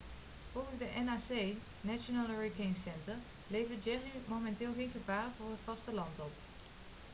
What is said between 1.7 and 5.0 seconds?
national hurricane center levert jerry momenteel geen